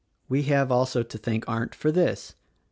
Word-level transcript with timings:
I 0.31 0.37
have 0.37 0.71
also 0.71 1.03
to 1.03 1.17
thank 1.19 1.47
Arndt 1.47 1.75
for 1.75 1.91
this. 1.91 2.33